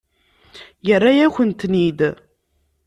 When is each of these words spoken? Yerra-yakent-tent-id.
Yerra-yakent-tent-id. 0.87 1.99